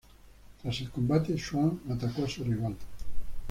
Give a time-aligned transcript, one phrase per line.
[0.59, 2.75] Tras el combate, Swann atacó a su rival.